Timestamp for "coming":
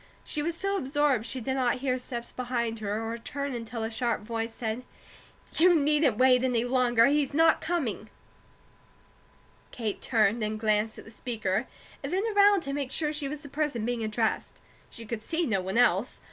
7.61-8.09